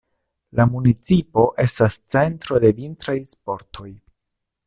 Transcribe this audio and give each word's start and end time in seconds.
La 0.59 0.65
municipo 0.69 1.43
estas 1.65 1.99
centro 2.15 2.61
de 2.65 2.73
vintraj 2.81 3.17
sportoj. 3.31 3.93